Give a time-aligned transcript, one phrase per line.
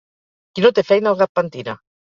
[0.55, 1.81] Qui no té feina el gat pentina